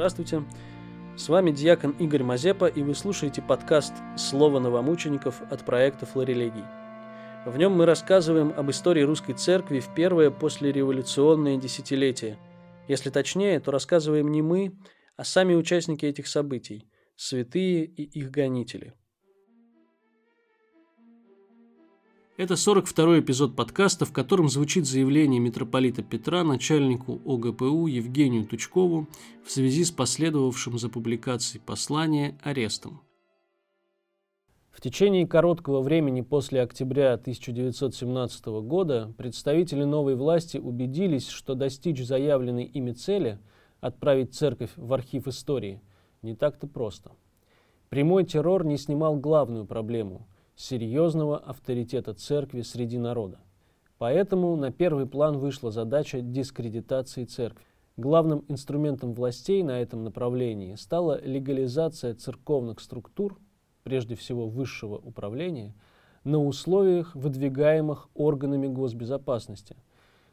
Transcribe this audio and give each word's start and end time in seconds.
Здравствуйте. 0.00 0.42
С 1.14 1.28
вами 1.28 1.50
диакон 1.50 1.90
Игорь 1.98 2.22
Мазепа, 2.22 2.64
и 2.64 2.82
вы 2.82 2.94
слушаете 2.94 3.42
подкаст 3.42 3.92
«Слово 4.16 4.58
новомучеников» 4.58 5.42
от 5.50 5.66
проекта 5.66 6.06
«Флорелегий». 6.06 6.64
В 7.44 7.58
нем 7.58 7.72
мы 7.72 7.84
рассказываем 7.84 8.54
об 8.56 8.70
истории 8.70 9.02
русской 9.02 9.34
церкви 9.34 9.78
в 9.78 9.94
первое 9.94 10.30
послереволюционное 10.30 11.58
десятилетие. 11.58 12.38
Если 12.88 13.10
точнее, 13.10 13.60
то 13.60 13.72
рассказываем 13.72 14.32
не 14.32 14.40
мы, 14.40 14.72
а 15.18 15.24
сами 15.24 15.54
участники 15.54 16.06
этих 16.06 16.28
событий– 16.28 16.88
святые 17.16 17.84
и 17.84 18.02
их 18.02 18.30
гонители– 18.30 18.94
Это 22.40 22.54
42-й 22.54 23.20
эпизод 23.20 23.54
подкаста, 23.54 24.06
в 24.06 24.14
котором 24.14 24.48
звучит 24.48 24.86
заявление 24.86 25.38
митрополита 25.38 26.02
Петра 26.02 26.42
начальнику 26.42 27.20
ОГПУ 27.26 27.86
Евгению 27.86 28.46
Тучкову 28.46 29.08
в 29.44 29.50
связи 29.50 29.84
с 29.84 29.90
последовавшим 29.90 30.78
за 30.78 30.88
публикацией 30.88 31.62
послания 31.62 32.38
арестом. 32.42 33.02
В 34.70 34.80
течение 34.80 35.26
короткого 35.26 35.82
времени 35.82 36.22
после 36.22 36.62
октября 36.62 37.12
1917 37.12 38.46
года 38.46 39.12
представители 39.18 39.84
новой 39.84 40.16
власти 40.16 40.56
убедились, 40.56 41.28
что 41.28 41.54
достичь 41.54 42.02
заявленной 42.02 42.64
ими 42.64 42.92
цели– 42.92 43.38
отправить 43.82 44.34
церковь 44.34 44.70
в 44.76 44.90
архив 44.94 45.28
истории– 45.28 45.82
не 46.22 46.34
так-то 46.34 46.66
просто. 46.66 47.12
Прямой 47.90 48.24
террор 48.24 48.64
не 48.64 48.78
снимал 48.78 49.16
главную 49.16 49.66
проблему– 49.66 50.26
серьезного 50.60 51.38
авторитета 51.38 52.12
церкви 52.12 52.60
среди 52.60 52.98
народа. 52.98 53.38
Поэтому 53.98 54.56
на 54.56 54.70
первый 54.70 55.06
план 55.06 55.38
вышла 55.38 55.70
задача 55.70 56.20
дискредитации 56.20 57.24
церкви. 57.24 57.64
Главным 57.96 58.44
инструментом 58.48 59.14
властей 59.14 59.62
на 59.62 59.80
этом 59.80 60.04
направлении 60.04 60.74
стала 60.74 61.20
легализация 61.22 62.14
церковных 62.14 62.80
структур, 62.80 63.38
прежде 63.84 64.14
всего 64.14 64.48
высшего 64.48 64.96
управления, 64.96 65.74
на 66.24 66.38
условиях, 66.38 67.14
выдвигаемых 67.14 68.08
органами 68.14 68.66
госбезопасности. 68.66 69.76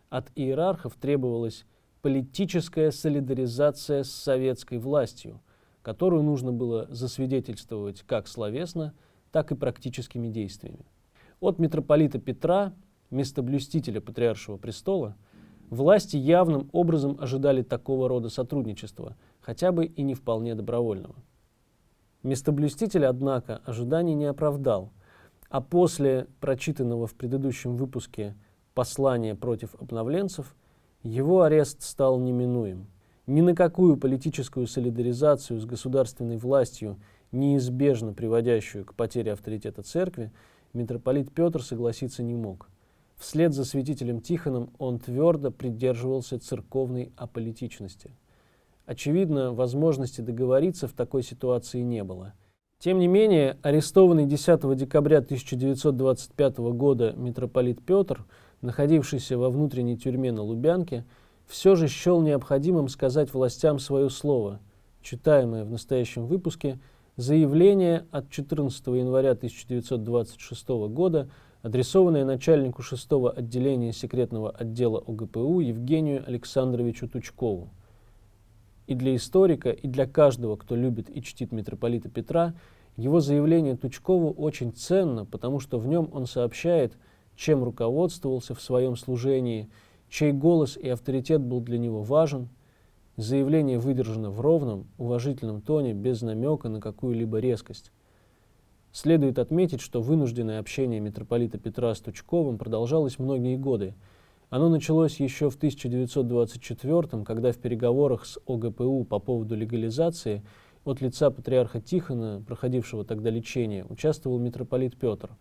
От 0.09 0.29
иерархов 0.35 0.95
требовалась 0.95 1.65
политическая 2.01 2.91
солидаризация 2.91 4.03
с 4.03 4.11
советской 4.11 4.77
властью, 4.77 5.41
которую 5.81 6.23
нужно 6.23 6.51
было 6.51 6.85
засвидетельствовать 6.89 8.01
как 8.01 8.27
словесно– 8.27 8.93
так 9.31 9.51
и 9.51 9.55
практическими 9.55 10.27
действиями. 10.27 10.85
От 11.39 11.59
митрополита 11.59 12.19
Петра, 12.19 12.73
местоблюстителя 13.11 14.01
Патриаршего 14.01 14.57
престола, 14.57 15.15
власти 15.69 16.17
явным 16.17 16.69
образом 16.71 17.17
ожидали 17.19 17.61
такого 17.61 18.07
рода 18.07 18.29
сотрудничества, 18.29 19.15
хотя 19.39 19.71
бы 19.71 19.85
и 19.85 20.01
не 20.01 20.13
вполне 20.13 20.55
добровольного. 20.55 21.15
Местоблюститель, 22.23 23.05
однако, 23.05 23.61
ожиданий 23.65 24.15
не 24.15 24.25
оправдал, 24.25 24.91
а 25.49 25.61
после 25.61 26.27
прочитанного 26.39 27.07
в 27.07 27.13
предыдущем 27.13 27.77
выпуске 27.77 28.35
послания 28.73 29.35
против 29.35 29.75
обновленцев, 29.75 30.55
его 31.03 31.43
арест 31.43 31.83
стал 31.83 32.19
неминуем. 32.19 32.87
Ни 33.27 33.41
на 33.41 33.53
какую 33.53 33.97
политическую 33.97 34.67
солидаризацию 34.67 35.59
с 35.59 35.65
государственной 35.65 36.37
властью– 36.37 36.97
неизбежно 37.31 38.13
приводящую 38.13 38.85
к 38.85 38.93
потере 38.93 39.33
авторитета 39.33 39.83
церкви, 39.83 40.31
митрополит 40.73 41.31
Петр 41.31 41.61
согласиться 41.61 42.23
не 42.23 42.35
мог. 42.35 42.69
Вслед 43.17 43.53
за 43.53 43.65
святителем 43.65 44.21
Тихоном 44.21 44.69
он 44.77 44.99
твердо 44.99 45.51
придерживался 45.51 46.39
церковной 46.39 47.11
аполитичности. 47.15 48.11
Очевидно, 48.85 49.53
возможности 49.53 50.21
договориться 50.21 50.87
в 50.87 50.93
такой 50.93 51.23
ситуации 51.23 51.81
не 51.81 52.03
было. 52.03 52.33
Тем 52.79 52.99
не 52.99 53.07
менее, 53.07 53.57
арестованный 53.63 54.27
10 54.27 54.77
декабря 54.77 55.17
1925 55.17 56.57
года 56.57 57.13
митрополит 57.17 57.83
Петр, 57.83 58.23
находившийся 58.61 59.37
во 59.37 59.49
внутренней 59.49 59.97
тюрьме 59.97 60.31
на 60.31 60.43
Лубянке, 60.43 61.03
все 61.47 61.75
же 61.75 61.87
счел 61.87 62.21
необходимым 62.21 62.87
сказать 62.87 63.33
властям 63.33 63.79
свое 63.79 64.11
слово, 64.11 64.59
читаемое 65.01 65.65
в 65.65 65.71
настоящем 65.71 66.27
выпуске– 66.27 66.79
заявление 67.17 68.05
от 68.11 68.29
14 68.29 68.87
января 68.87 69.31
1926 69.31 70.69
года, 70.89 71.29
адресованное 71.63 72.23
начальнику 72.23 72.83
6 72.83 73.07
отделения 73.35 73.91
секретного 73.91 74.51
отдела 74.51 75.03
ОГПУ 75.05 75.59
Евгению 75.59 76.23
Александровичу 76.25 77.09
Тучкову. 77.09 77.69
И 78.85 78.93
для 78.93 79.15
историка, 79.15 79.71
и 79.71 79.87
для 79.87 80.05
каждого, 80.05 80.55
кто 80.55 80.75
любит 80.75 81.09
и 81.09 81.21
чтит 81.21 81.51
митрополита 81.51 82.07
Петра, 82.07 82.53
его 82.95 83.19
заявление 83.19 83.75
Тучкову 83.75 84.31
очень 84.31 84.71
ценно, 84.71 85.25
потому 85.25 85.59
что 85.59 85.77
в 85.79 85.87
нем 85.87 86.09
он 86.13 86.27
сообщает, 86.27 86.97
чем 87.35 87.63
руководствовался 87.63 88.53
в 88.55 88.61
своем 88.61 88.95
служении, 88.95 89.69
чей 90.09 90.31
голос 90.31 90.77
и 90.77 90.87
авторитет 90.87 91.41
был 91.41 91.61
для 91.61 91.79
него 91.79 92.03
важен– 92.03 92.49
Заявление 93.17 93.79
выдержано 93.79 94.29
в 94.29 94.41
ровном, 94.41 94.85
уважительном 94.99 95.61
тоне, 95.61 95.95
без 95.95 96.21
намека 96.21 96.69
на 96.69 96.79
какую-либо 96.79 97.39
резкость. 97.39 97.91
Следует 98.91 99.39
отметить, 99.39 99.81
что 99.81 100.03
вынужденное 100.03 100.59
общение 100.59 100.99
митрополита 100.99 101.57
Петра 101.57 101.95
с 101.95 101.99
Тучковым 101.99 102.59
продолжалось 102.59 103.17
многие 103.17 103.57
годы. 103.57 103.95
Оно 104.51 104.69
началось 104.69 105.19
еще 105.19 105.49
в 105.49 105.55
1924 105.55 107.23
когда 107.23 107.51
в 107.51 107.57
переговорах 107.57 108.23
с 108.23 108.37
ОГПУ 108.45 109.03
по 109.05 109.17
поводу 109.17 109.55
легализации 109.55 110.43
от 110.85 111.01
лица 111.01 111.31
патриарха 111.31 111.81
Тихона, 111.81 112.43
проходившего 112.47 113.03
тогда 113.03 113.31
лечение, 113.31 113.83
участвовал 113.89 114.37
митрополит 114.37 114.95
Петр. 114.95 115.31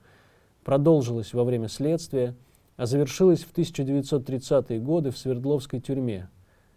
Продолжилось 0.65 1.35
во 1.35 1.45
время 1.45 1.69
следствия, 1.69 2.37
а 2.79 2.87
завершилось 2.87 3.45
в 3.45 3.53
1930-е 3.53 4.81
годы 4.81 5.11
в 5.11 5.19
Свердловской 5.19 5.81
тюрьме– 5.81 6.31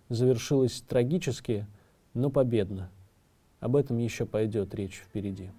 завершилось 0.09 0.81
трагически, 0.81 1.65
но 2.13 2.29
победно. 2.29 2.91
Об 3.59 3.75
этом 3.75 3.97
еще 3.97 4.25
пойдет 4.25 4.73
речь 4.73 4.95
впереди. 4.95 5.51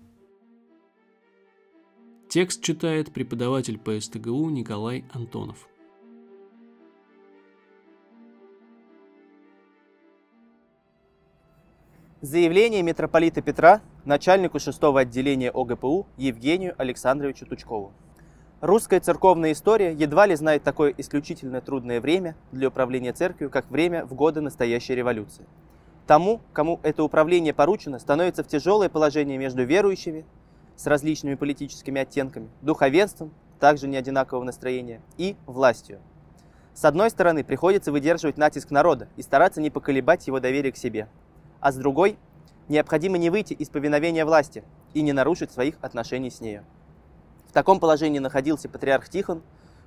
Текст 2.28 2.62
читает 2.62 3.12
преподаватель 3.12 3.78
по 3.78 3.99
СТГУ 3.99 4.50
Николай 4.50 5.05
Антонов. 5.12 5.69
Заявление 12.21 12.82
митрополита 12.82 13.41
Петра 13.41 13.81
начальнику 14.05 14.59
6 14.59 14.78
отделения 14.82 15.50
ОГПУ 15.50 16.06
Евгению 16.19 16.75
Александровичу 16.77 17.47
Тучкову. 17.47 17.93
Русская 18.60 19.00
церковная 19.00 19.53
история 19.53 19.94
едва 19.94 20.26
ли 20.26 20.37
знает 20.37 20.62
такое 20.62 20.93
исключительно 20.98 21.62
трудное 21.62 21.98
время 21.98 22.37
для 22.53 22.69
управления 22.69 23.15
церковью, 23.15 23.48
как 23.48 23.71
время 23.71 24.04
в 24.04 24.12
годы 24.12 24.43
настоящей 24.43 24.94
революции. 24.94 25.47
Тому, 26.06 26.43
кому 26.53 26.78
это 26.82 27.03
управление 27.03 27.54
поручено, 27.54 27.99
становится 27.99 28.44
в 28.44 28.49
тяжелое 28.49 28.91
положение 28.91 29.38
между 29.38 29.65
верующими 29.65 30.26
с 30.76 30.87
различными 30.87 31.37
политическими 31.37 32.03
оттенками, 32.03 32.50
духовенством, 32.60 33.32
также 33.59 33.88
неодинакового 33.88 34.44
настроения, 34.44 35.00
и 35.16 35.37
властью. 35.47 35.99
С 36.75 36.84
одной 36.84 37.09
стороны, 37.09 37.44
приходится 37.44 37.91
выдерживать 37.93 38.37
натиск 38.37 38.70
народа 38.70 39.09
и 39.16 39.22
стараться 39.22 39.62
не 39.62 39.70
поколебать 39.70 40.26
его 40.26 40.38
доверие 40.38 40.72
к 40.72 40.76
себе. 40.76 41.09
А 41.60 41.72
с 41.72 41.76
другой, 41.76 42.19
необходимо 42.69 43.16
не 43.16 43.31
выйти 43.31 43.54
из 43.54 43.70
повиновения 43.70 44.26
власти 44.26 44.65
и 44.93 45.00
не 45.00 45.15
нарушить 45.15 45.50
своих 45.50 45.76
отношений 45.81 46.31
с 46.31 46.43
нею. 46.43 46.62
В 47.50 47.53
таком 47.53 47.81
положении 47.81 48.21
находился 48.21 48.69
патриарх 48.69 49.08
Тихон, 49.08 49.43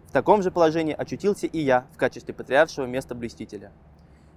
в 0.08 0.12
таком 0.12 0.44
же 0.44 0.52
положении 0.52 0.94
очутился 0.94 1.48
и 1.48 1.60
я 1.60 1.88
в 1.94 1.98
качестве 1.98 2.34
патриаршего 2.34 2.86
места 2.86 3.16
блюстителя. 3.16 3.72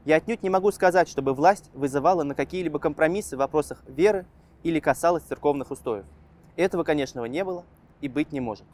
Я 0.05 0.15
отнюдь 0.15 0.45
не 0.45 0.49
могу 0.49 0.71
сказать, 0.71 1.09
чтобы 1.09 1.35
власть 1.35 1.69
вызывала 1.75 2.23
на 2.23 2.37
какие-либо 2.37 2.79
компромиссы 2.79 3.35
в 3.35 3.41
вопросах 3.41 3.83
веры 3.89 4.27
или 4.63 4.79
касалась 4.79 5.25
церковных 5.25 5.73
устоев. 5.73 6.05
Этого, 6.55 6.85
конечно, 6.85 7.25
не 7.25 7.43
было 7.43 7.65
и 8.01 8.09
быть 8.09 8.31
не 8.31 8.39
может. 8.39 8.65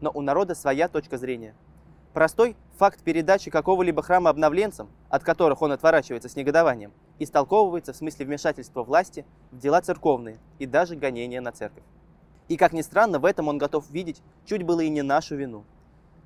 Но 0.00 0.10
у 0.14 0.22
народа 0.22 0.54
своя 0.54 0.88
точка 0.88 1.18
зрения. 1.18 1.54
Простой 2.14 2.56
факт 2.78 3.02
передачи 3.02 3.50
какого-либо 3.50 4.00
храма 4.00 4.30
обновленцам, 4.30 4.88
от 5.10 5.24
которых 5.24 5.60
он 5.60 5.72
отворачивается 5.72 6.30
с 6.30 6.36
негодованием, 6.36 6.90
истолковывается 7.18 7.92
в 7.92 7.96
смысле 7.96 8.24
вмешательства 8.24 8.82
власти 8.82 9.26
в 9.50 9.58
дела 9.58 9.82
церковные 9.82 10.38
и 10.58 10.64
даже 10.64 10.96
гонения 10.96 11.42
на 11.42 11.52
церковь. 11.52 11.84
И, 12.48 12.56
как 12.56 12.72
ни 12.72 12.80
странно, 12.80 13.18
в 13.18 13.24
этом 13.24 13.48
он 13.48 13.58
готов 13.58 13.88
видеть 13.90 14.22
чуть 14.46 14.62
было 14.62 14.80
и 14.80 14.88
не 14.88 15.02
нашу 15.02 15.36
вину. 15.36 15.64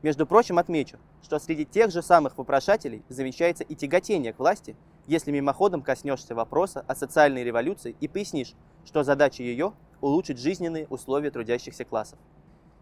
Между 0.03 0.27
прочим, 0.27 0.59
отмечу, 0.59 0.99
что 1.23 1.39
среди 1.39 1.65
тех 1.65 1.91
же 1.91 2.03
самых 2.03 2.39
вопрошателей 2.39 3.03
замечается 3.09 3.65
и 3.65 3.75
тяготение 3.75 4.33
к 4.33 4.39
власти, 4.39 4.77
если 5.07 5.31
мимоходом 5.31 5.83
коснешься 5.83 6.35
вопроса 6.35 6.85
о 6.89 6.95
социальной 6.95 7.45
революции 7.45 7.97
и 8.01 8.09
пояснишь, 8.09 8.55
что 8.85 9.05
задача 9.05 9.43
ее– 9.43 9.75
улучшить 10.01 10.39
жизненные 10.39 10.87
условия 10.89 11.31
трудящихся 11.31 11.85
классов. 11.85 12.19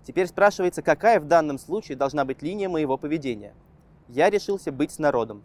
Теперь 0.04 0.26
спрашивается, 0.26 0.80
какая 0.80 1.20
в 1.20 1.26
данном 1.26 1.58
случае 1.58 1.96
должна 1.96 2.24
быть 2.24 2.42
линия 2.42 2.68
моего 2.68 2.96
поведения. 2.96 3.54
Я 4.08 4.30
решился 4.30 4.72
быть 4.72 4.90
с 4.90 4.98
народом. 4.98 5.44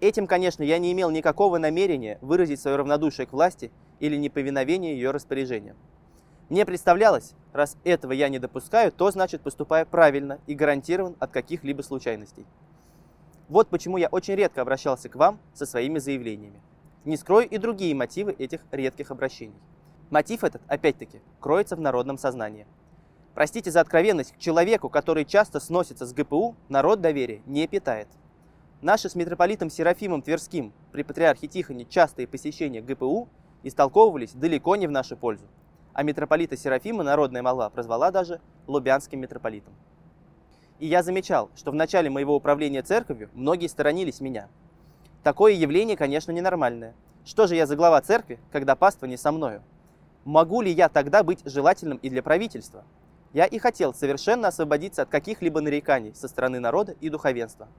Этим, 0.00 0.26
конечно, 0.26 0.62
я 0.62 0.78
не 0.78 0.92
имел 0.92 1.10
никакого 1.10 1.58
намерения 1.58 2.18
выразить 2.20 2.60
свое 2.60 2.76
равнодушие 2.76 3.26
к 3.26 3.32
власти 3.32 3.72
или 3.98 4.16
неповиновение 4.16 4.92
ее 4.92 5.10
распоряжениям. 5.10 5.76
Мне 6.48 6.64
представлялось, 6.64 7.34
раз 7.52 7.76
этого 7.84 8.12
я 8.12 8.30
не 8.30 8.38
допускаю, 8.38 8.90
то 8.90 9.10
значит 9.10 9.42
поступаю 9.42 9.84
правильно 9.86 10.38
и 10.46 10.54
гарантирован 10.54 11.14
от 11.18 11.30
каких-либо 11.30 11.82
случайностей. 11.82 12.46
Вот 13.50 13.68
почему 13.68 13.98
я 13.98 14.08
очень 14.08 14.34
редко 14.34 14.62
обращался 14.62 15.10
к 15.10 15.16
вам 15.16 15.38
со 15.52 15.66
своими 15.66 15.98
заявлениями. 15.98 16.62
Не 17.04 17.18
скрою 17.18 17.46
и 17.46 17.58
другие 17.58 17.94
мотивы 17.94 18.32
этих 18.32 18.62
редких 18.70 19.10
обращений. 19.10 19.60
Мотив 20.08 20.42
этот, 20.42 20.62
опять-таки, 20.68 21.20
кроется 21.38 21.76
в 21.76 21.80
народном 21.80 22.16
сознании. 22.16 22.66
Простите 23.34 23.70
за 23.70 23.80
откровенность, 23.80 24.32
к 24.32 24.38
человеку, 24.38 24.88
который 24.88 25.26
часто 25.26 25.60
сносится 25.60 26.06
с 26.06 26.14
ГПУ, 26.14 26.56
народ 26.70 27.02
доверия 27.02 27.42
не 27.44 27.66
питает. 27.66 28.08
Наши 28.80 29.10
с 29.10 29.14
митрополитом 29.14 29.68
Серафимом 29.68 30.22
Тверским 30.22 30.72
при 30.92 31.02
патриархе 31.02 31.46
Тихоне 31.46 31.84
частые 31.84 32.26
посещения 32.26 32.80
ГПУ 32.80 33.28
истолковывались 33.64 34.32
далеко 34.32 34.76
не 34.76 34.86
в 34.86 34.90
нашу 34.90 35.16
пользу. 35.16 35.44
А 35.98 36.04
митрополита 36.04 36.56
Серафима 36.56 37.02
народная 37.02 37.42
молва 37.42 37.68
прозвала 37.70 38.12
даже 38.12 38.40
Лубянским 38.68 39.18
митрополитом. 39.18 39.74
И 40.78 40.86
я 40.86 41.02
замечал, 41.02 41.50
что 41.56 41.72
в 41.72 41.74
начале 41.74 42.08
моего 42.08 42.36
управления 42.36 42.82
церковью 42.82 43.30
многие 43.34 43.66
сторонились 43.66 44.20
меня. 44.20 44.46
Такое 45.24 45.54
явление, 45.54 45.96
конечно, 45.96 46.30
ненормальное. 46.30 46.94
Что 47.24 47.48
же 47.48 47.56
я 47.56 47.66
за 47.66 47.74
глава 47.74 48.00
церкви, 48.00 48.38
когда 48.52 48.76
паства 48.76 49.06
не 49.06 49.16
со 49.16 49.32
мною? 49.32 49.60
Могу 50.24 50.60
ли 50.60 50.70
я 50.70 50.88
тогда 50.88 51.24
быть 51.24 51.40
желательным 51.44 51.98
и 51.98 52.08
для 52.08 52.22
правительства? 52.22 52.84
Я 53.32 53.46
и 53.46 53.58
хотел 53.58 53.92
совершенно 53.92 54.46
освободиться 54.46 55.02
от 55.02 55.08
каких-либо 55.08 55.60
нареканий 55.60 56.14
со 56.14 56.28
стороны 56.28 56.60
народа 56.60 56.94
и 57.00 57.08
духовенства– 57.08 57.66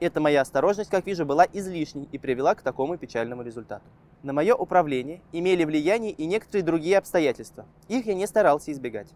эта 0.00 0.20
моя 0.20 0.40
осторожность, 0.40 0.90
как 0.90 1.06
вижу, 1.06 1.24
была 1.24 1.46
излишней 1.52 2.08
и 2.10 2.18
привела 2.18 2.54
к 2.54 2.62
такому 2.62 2.98
печальному 2.98 3.42
результату. 3.42 3.84
На 4.24 4.32
мое 4.32 4.54
управление 4.54 5.20
имели 5.32 5.64
влияние 5.64 6.10
и 6.10 6.24
некоторые 6.24 6.64
другие 6.64 6.96
обстоятельства. 6.96 7.66
Их 7.88 8.06
я 8.06 8.14
не 8.14 8.26
старался 8.26 8.72
избегать. 8.72 9.08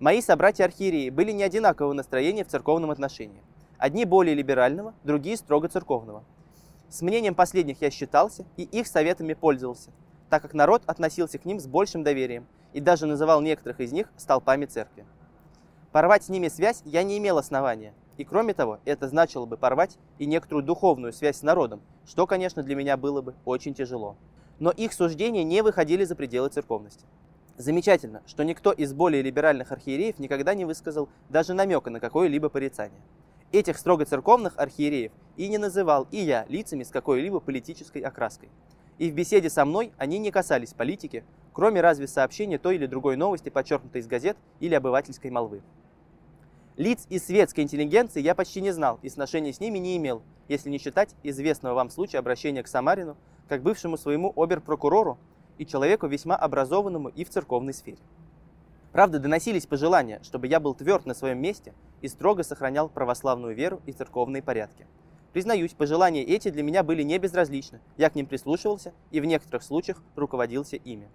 Мои 0.00 0.22
собратья-архиереи 0.22 1.10
были 1.10 1.32
не 1.32 1.42
одинакового 1.42 1.92
настроения 1.92 2.44
в 2.44 2.48
церковном 2.48 2.90
отношении. 2.90 3.42
Одни 3.76 4.06
более 4.06 4.34
либерального, 4.34 4.94
другие 5.04 5.36
строго 5.36 5.68
церковного. 5.68 6.24
С 6.88 7.02
мнением 7.02 7.34
последних 7.34 7.82
я 7.82 7.90
считался 7.90 8.46
и 8.56 8.62
их 8.62 8.86
советами 8.86 9.34
пользовался, 9.34 9.90
так 10.30 10.40
как 10.40 10.54
народ 10.54 10.82
относился 10.86 11.36
к 11.36 11.44
ним 11.44 11.60
с 11.60 11.66
большим 11.66 12.02
доверием 12.02 12.46
и 12.72 12.80
даже 12.80 13.04
называл 13.04 13.42
некоторых 13.42 13.80
из 13.80 13.92
них 13.92 14.10
столпами 14.16 14.64
церкви. 14.64 15.04
Порвать 15.92 16.24
с 16.24 16.30
ними 16.30 16.48
связь 16.48 16.80
я 16.86 17.02
не 17.02 17.18
имел 17.18 17.36
основания– 17.36 17.92
и 18.16 18.24
кроме 18.24 18.54
того, 18.54 18.78
это 18.84 19.08
значило 19.08 19.44
бы 19.44 19.56
порвать 19.56 19.98
и 20.18 20.26
некоторую 20.26 20.64
духовную 20.64 21.12
связь 21.12 21.38
с 21.38 21.42
народом, 21.42 21.80
что, 22.06 22.26
конечно, 22.26 22.62
для 22.62 22.76
меня 22.76 22.96
было 22.96 23.22
бы 23.22 23.34
очень 23.44 23.74
тяжело. 23.74 24.16
Но 24.58 24.70
их 24.70 24.92
суждения 24.92 25.44
не 25.44 25.62
выходили 25.62 26.04
за 26.04 26.14
пределы 26.14 26.48
церковности. 26.48 27.04
Замечательно, 27.56 28.22
что 28.26 28.42
никто 28.42 28.72
из 28.72 28.92
более 28.92 29.22
либеральных 29.22 29.70
архиереев 29.70 30.18
никогда 30.18 30.54
не 30.54 30.64
высказал 30.64 31.08
даже 31.28 31.54
намека 31.54 31.90
на 31.90 32.00
какое-либо 32.00 32.48
порицание. 32.48 33.00
Этих 33.52 33.78
строго 33.78 34.04
церковных 34.04 34.54
архиереев 34.56 35.12
и 35.36 35.48
не 35.48 35.58
называл 35.58 36.08
и 36.10 36.18
я 36.18 36.46
лицами 36.48 36.82
с 36.82 36.90
какой-либо 36.90 37.38
политической 37.38 38.02
окраской. 38.02 38.48
И 38.98 39.10
в 39.10 39.14
беседе 39.14 39.50
со 39.50 39.64
мной 39.64 39.92
они 39.98 40.18
не 40.18 40.32
касались 40.32 40.72
политики, 40.72 41.24
кроме 41.52 41.80
разве 41.80 42.08
сообщения 42.08 42.58
той 42.58 42.76
или 42.76 42.86
другой 42.86 43.16
новости, 43.16 43.48
подчеркнутой 43.48 44.00
из 44.00 44.06
газет 44.08 44.36
или 44.58 44.74
обывательской 44.74 45.30
молвы. 45.30 45.62
Лиц 46.76 47.06
из 47.08 47.26
светской 47.26 47.60
интеллигенции 47.60 48.20
я 48.20 48.34
почти 48.34 48.60
не 48.60 48.72
знал 48.72 48.98
и 49.02 49.08
сношения 49.08 49.52
с 49.52 49.60
ними 49.60 49.78
не 49.78 49.96
имел, 49.96 50.22
если 50.48 50.70
не 50.70 50.78
считать 50.78 51.14
известного 51.22 51.74
вам 51.74 51.90
случая 51.90 52.18
обращения 52.18 52.64
к 52.64 52.68
Самарину, 52.68 53.16
как 53.48 53.62
бывшему 53.62 53.96
своему 53.96 54.32
оберпрокурору 54.36 55.18
и 55.58 55.66
человеку 55.66 56.06
весьма 56.06 56.36
образованному 56.36 57.08
и 57.08 57.24
в 57.24 57.30
церковной 57.30 57.74
сфере. 57.74 57.98
Правда, 58.92 59.18
доносились 59.18 59.66
пожелания, 59.66 60.20
чтобы 60.22 60.46
я 60.46 60.60
был 60.60 60.74
тверд 60.74 61.06
на 61.06 61.14
своем 61.14 61.40
месте 61.40 61.74
и 62.00 62.08
строго 62.08 62.42
сохранял 62.42 62.88
православную 62.88 63.54
веру 63.54 63.80
и 63.86 63.92
церковные 63.92 64.42
порядки. 64.42 64.86
Признаюсь, 65.32 65.72
пожелания 65.72 66.22
эти 66.22 66.50
для 66.50 66.62
меня 66.62 66.82
были 66.82 67.02
не 67.02 67.18
безразличны, 67.18 67.80
я 67.96 68.08
к 68.10 68.14
ним 68.14 68.26
прислушивался 68.26 68.92
и 69.10 69.20
в 69.20 69.24
некоторых 69.24 69.64
случаях 69.64 70.00
руководился 70.14 70.76
ими 70.76 71.08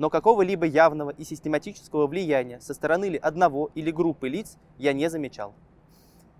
но 0.00 0.08
какого-либо 0.08 0.64
явного 0.64 1.10
и 1.10 1.24
систематического 1.24 2.06
влияния 2.06 2.58
со 2.62 2.72
стороны 2.72 3.10
ли 3.10 3.18
одного 3.18 3.70
или 3.74 3.90
группы 3.90 4.30
лиц 4.30 4.56
я 4.78 4.94
не 4.94 5.10
замечал. 5.10 5.52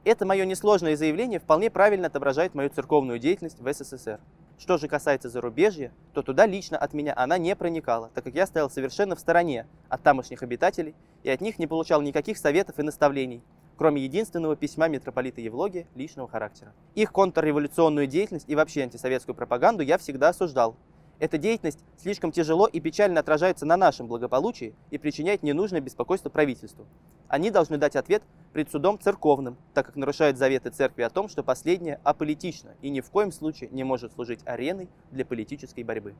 Это 0.02 0.24
мое 0.24 0.46
несложное 0.46 0.96
заявление 0.96 1.40
вполне 1.40 1.70
правильно 1.70 2.06
отображает 2.06 2.54
мою 2.54 2.70
церковную 2.70 3.18
деятельность 3.18 3.60
в 3.60 3.70
СССР. 3.70 4.18
Что 4.60 4.76
же 4.76 4.88
касается 4.88 5.30
зарубежья, 5.30 5.90
то 6.12 6.20
туда 6.20 6.44
лично 6.44 6.76
от 6.76 6.92
меня 6.92 7.14
она 7.16 7.38
не 7.38 7.56
проникала, 7.56 8.10
так 8.14 8.24
как 8.24 8.34
я 8.34 8.44
стоял 8.46 8.68
совершенно 8.68 9.16
в 9.16 9.20
стороне 9.20 9.66
от 9.88 10.02
тамошних 10.02 10.42
обитателей 10.42 10.94
и 11.22 11.30
от 11.30 11.40
них 11.40 11.58
не 11.58 11.66
получал 11.66 12.02
никаких 12.02 12.36
советов 12.36 12.78
и 12.78 12.82
наставлений, 12.82 13.42
кроме 13.78 14.02
единственного 14.02 14.56
письма 14.56 14.88
митрополита 14.88 15.40
Евлогия 15.40 15.86
личного 15.94 16.28
характера. 16.28 16.74
Их 16.94 17.10
контрреволюционную 17.10 18.06
деятельность 18.06 18.50
и 18.50 18.54
вообще 18.54 18.82
антисоветскую 18.82 19.34
пропаганду 19.34 19.82
я 19.82 19.96
всегда 19.96 20.28
осуждал, 20.28 20.76
эта 21.20 21.36
деятельность 21.36 21.78
слишком 21.98 22.32
тяжело 22.32 22.66
и 22.66 22.80
печально 22.80 23.20
отражается 23.20 23.66
на 23.66 23.76
нашем 23.76 24.08
благополучии 24.08 24.74
и 24.90 24.96
причиняет 24.96 25.42
ненужное 25.42 25.82
беспокойство 25.82 26.30
правительству. 26.30 26.86
Они 27.28 27.50
должны 27.50 27.76
дать 27.76 27.94
ответ 27.94 28.22
пред 28.54 28.70
судом 28.70 28.98
церковным, 28.98 29.58
так 29.74 29.86
как 29.86 29.96
нарушают 29.96 30.38
заветы 30.38 30.70
церкви 30.70 31.02
о 31.02 31.10
том, 31.10 31.28
что 31.28 31.44
последнее 31.44 32.00
аполитично 32.04 32.70
и 32.80 32.88
ни 32.88 33.02
в 33.02 33.10
коем 33.10 33.32
случае 33.32 33.68
не 33.70 33.84
может 33.84 34.14
служить 34.14 34.40
ареной 34.46 34.88
для 35.10 35.26
политической 35.26 35.84
борьбы. 35.84 36.14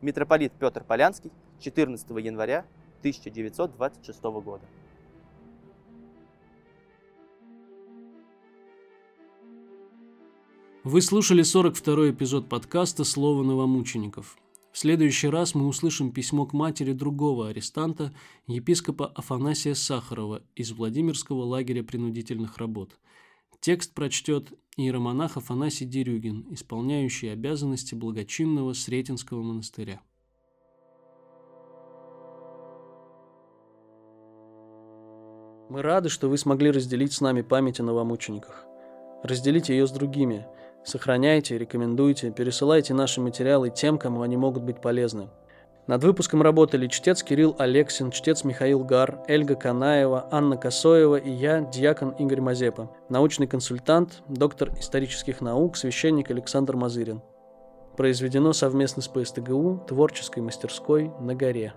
Митрополит 0.00 0.52
Петр 0.52 0.82
Полянский, 0.84 1.30
14 1.60 2.08
января 2.08 2.64
1926 3.00 4.22
года. 4.22 4.64
Вы 10.82 11.02
слушали 11.02 11.42
42-й 11.44 12.12
эпизод 12.12 12.48
подкаста 12.48 13.04
«Слово 13.04 13.42
новомучеников». 13.42 14.38
В 14.72 14.78
следующий 14.78 15.28
раз 15.28 15.54
мы 15.54 15.66
услышим 15.66 16.10
письмо 16.10 16.46
к 16.46 16.54
матери 16.54 16.94
другого 16.94 17.50
арестанта, 17.50 18.14
епископа 18.46 19.06
Афанасия 19.14 19.74
Сахарова 19.74 20.42
из 20.56 20.72
Владимирского 20.72 21.42
лагеря 21.42 21.82
принудительных 21.82 22.56
работ. 22.56 22.96
Текст 23.60 23.92
прочтет 23.92 24.54
иеромонах 24.78 25.36
Афанасий 25.36 25.84
Дерюгин, 25.84 26.46
исполняющий 26.48 27.28
обязанности 27.28 27.94
благочинного 27.94 28.72
Сретенского 28.72 29.42
монастыря. 29.42 30.00
Мы 35.68 35.82
рады, 35.82 36.08
что 36.08 36.30
вы 36.30 36.38
смогли 36.38 36.70
разделить 36.70 37.12
с 37.12 37.20
нами 37.20 37.42
память 37.42 37.80
о 37.80 37.82
новомучениках. 37.82 38.64
Разделите 39.22 39.74
ее 39.74 39.86
с 39.86 39.90
другими– 39.90 40.46
Сохраняйте, 40.84 41.58
рекомендуйте, 41.58 42.30
пересылайте 42.30 42.94
наши 42.94 43.20
материалы 43.20 43.70
тем, 43.70 43.98
кому 43.98 44.22
они 44.22 44.36
могут 44.36 44.62
быть 44.62 44.80
полезны. 44.80 45.28
Над 45.86 46.04
выпуском 46.04 46.40
работали 46.40 46.86
чтец 46.86 47.22
Кирилл 47.22 47.56
Алексин, 47.58 48.10
чтец 48.10 48.44
Михаил 48.44 48.84
Гар, 48.84 49.22
Эльга 49.26 49.56
Канаева, 49.56 50.28
Анна 50.30 50.56
Косоева 50.56 51.16
и 51.16 51.30
я, 51.30 51.60
диакон 51.60 52.10
Игорь 52.10 52.40
Мазепа, 52.40 52.90
научный 53.08 53.46
консультант, 53.46 54.22
доктор 54.28 54.72
исторических 54.78 55.40
наук, 55.40 55.76
священник 55.76 56.30
Александр 56.30 56.76
Мазырин. 56.76 57.22
Произведено 57.96 58.52
совместно 58.52 59.02
с 59.02 59.08
ПСТГУ 59.08 59.84
творческой 59.88 60.40
мастерской 60.40 61.10
на 61.20 61.34
горе. 61.34 61.74